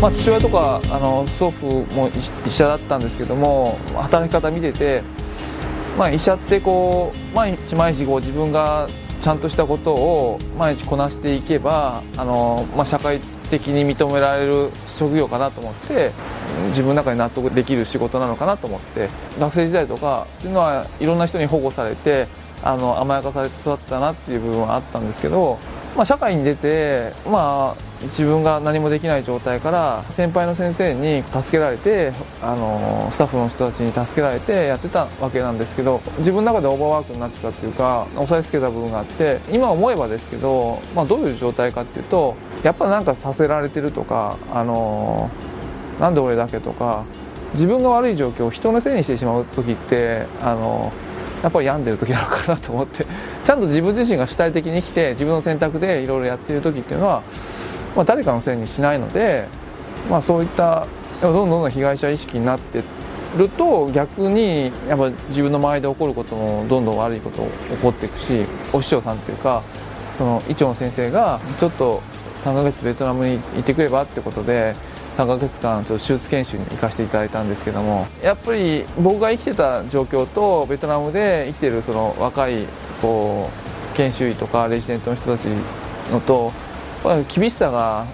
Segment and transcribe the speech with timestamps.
[0.00, 2.10] まあ、父親とかあの祖父も
[2.46, 5.02] 医者だったんですけども働き方見てて、
[5.98, 8.88] まあ、医者ってこう毎日毎日こう自分が
[9.20, 16.12] ちゃんとしたことを毎日こなしていけばあの、まあ、社会的に認められる職業かなと思って
[16.68, 22.26] 自分の中に納得できる仕事なのかなと思って学生時代とかっていうのはいろんな人に保護されて
[22.62, 25.58] あの甘やかされて育ったなっていう部分はあったんですけど、
[25.96, 45.30] まあ、社会に出て、まあ、自分が何もできない状態から先輩の先生に助けられてあのスタッフの人たちに助けられてやってたわけなんですけど自分の中でオーバーワークになってたっていうか押さえつけた部分があって今思えばですけど、まあ、どういう状態かっていうとやっぱなんかさせられてるとかあの
[45.98, 47.04] なんで俺だけとか
[47.52, 50.92] 自分が悪い状況を人のせいにしてしまう時ってあの
[51.42, 53.06] やっぱり病んでる時なのかなと思って
[53.44, 57.22] ちゃんと自分自身が主体的に生きて自分の選択でいろいろやっている時っていうのは
[57.94, 59.46] まあ、誰かのせいにしないので、
[60.08, 60.86] まあ、そういった
[61.20, 62.82] どんどんどんどん被害者意識になって
[63.36, 69.62] ると逆にやっぱ自分の周りで起こることもどんどん悪いこと起こっていくしお師匠さんというか
[70.16, 72.02] その医長の先生がちょっと
[72.44, 74.74] 3ヶ月ベトナムに行ってくればってことで
[75.20, 82.66] 3ヶ月間ちょっと手術研修に行かせていただいたんですけどもやっぱり僕が生きてた状況とベトナムで生きてるその若い
[83.02, 83.50] こ
[83.92, 85.46] う研修医とかレジデントの人たち
[86.10, 86.52] のと
[87.34, 88.06] 厳しさが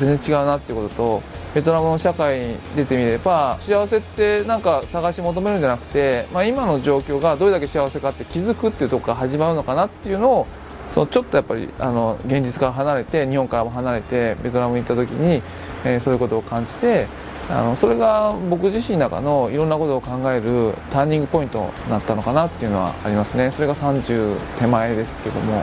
[0.00, 1.22] 全然違うなっていうことと
[1.54, 10.46] ベトナムの社会に出てみれば幸せってなんか探し求めるんじゃなくて、まあ、今の状況がどれだけ幸せかって気づくっていうとこから始まるのかなっていうのを
[10.90, 15.42] そのちょっとやっぱりあの現実から離れて日本からも離れてベトナムに行った時に、
[15.84, 17.06] え、そういうことを感じて
[17.50, 25.62] あのそれが僕自身の中のいろんなことを考えるターニングポイントになったのかなっていうのはありますねそれが30手前ですけども。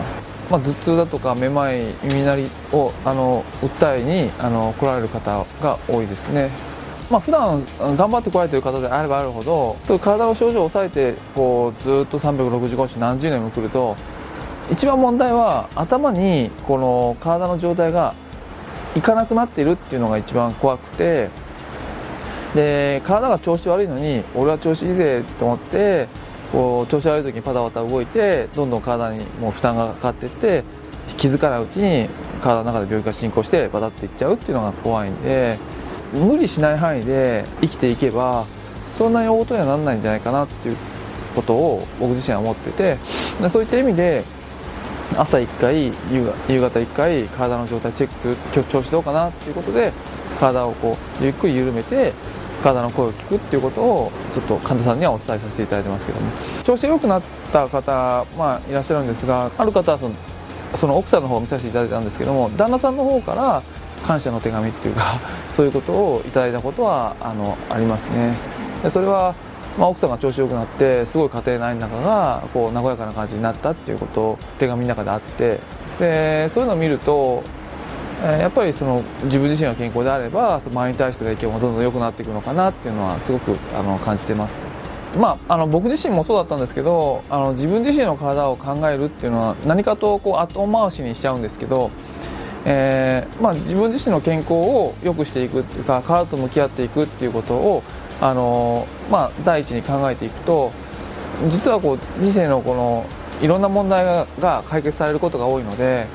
[0.49, 6.51] まあ、頭痛だとかめまい耳鳴りをあの訴えにあの来られる方が多いですね。
[7.09, 13.95] まあ普段頑張って来られてる方であればあるほど体の症状を抑えてこうずっと365日何十年も来ると
[14.71, 18.15] 一番問題は頭にこの体の状態が
[18.95, 21.29] いかなくなってるっていうのが一番怖くて
[22.55, 26.07] で体が調子悪いのに俺は調子いいぜと思って
[26.51, 30.63] こう調子悪い時にパタパタ動いてどんどん体にもう負担がかかっていって
[31.17, 32.09] 気づかないうちに
[32.41, 35.59] 体の中で病気が進行してバタっていっちゃうっていうのが怖いんで
[36.13, 38.45] 無理しない範囲で生きていけば
[38.97, 40.77] そんなに大事にはならないんじゃないかなっていう
[41.35, 42.97] ことを僕自身は思ってて
[43.49, 44.23] そういった意味で
[45.17, 45.85] 朝1回
[46.47, 49.93] 夕方1回体の状態チェックする今日調子どうかなっていうことで
[50.39, 52.13] 体をこうゆっくり緩めて
[52.61, 56.31] 体の声を聞くっていうことをちょっと患者さんにはお伝えさせていただいてますけども。
[56.63, 57.21] 調子が良くなっ
[57.53, 60.15] た方、まあ、いらっしゃるんですがある方はその
[60.75, 63.63] その奥さんの方を見させていただいたんですけども旦那さんの方から
[64.05, 65.19] 感謝の手紙っていうか
[65.55, 68.35] そういうことをいただいたことはあのありますね。
[68.83, 69.33] でそれは、
[69.77, 75.59] まあ、奥さんが調子良くなってすごい家庭内の中がこう和やかな感じになったっていうこと手紙の中であって
[75.99, 77.43] でそういうのを見ると
[78.21, 84.59] やっぱりその自分自身が健康であれば周りに対しての影響もどんどん良くなっていくのかなっていうのはすごくあの感じてます。
[85.17, 91.89] まあ、あの僕自身もそうだったんですけどあの自分自身の体を考えるっていうのは何かとこう後回しにしちゃうんですけど、
[92.65, 97.83] えーまあ、自分自身の健康を良くしていくっていうか体と向き合っていくっていうことを
[98.21, 100.71] あの、まあ、第一に考えていくと
[101.49, 103.05] 実はこう人生のこの
[103.41, 104.05] いろんな問題
[104.39, 106.07] が解決されることが多いので、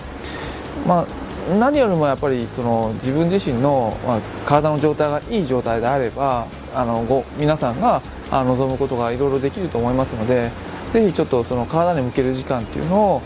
[0.86, 10.50] まあ、何よりもやっぱりその自分自身の、まあ、体の状態がいい状態であればあのご皆さんがあ望むことがいろいろできると思いますので
[10.92, 13.22] ぜひちょっとその体に向ける時間っていうのを、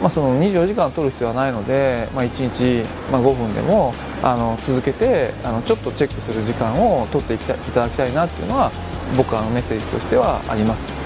[0.00, 8.70] まあ、その24時間取る必要はないので、まあ、1日、まあ、5分でもあの続けてあのちょっとチェックする時間を取っていただきたいなっていうのは
[9.16, 11.01] 僕はメッセージとしてはあります。